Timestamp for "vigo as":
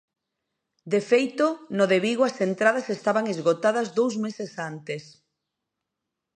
2.05-2.37